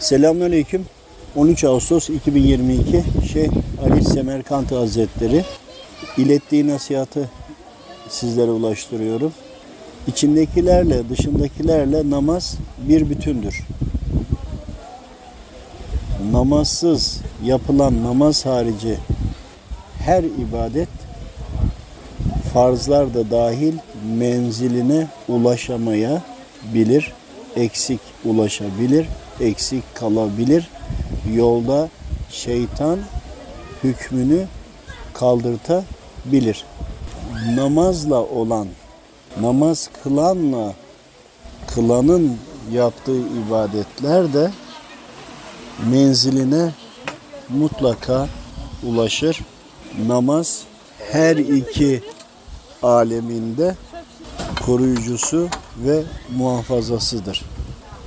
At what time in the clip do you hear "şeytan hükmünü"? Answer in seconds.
32.30-34.46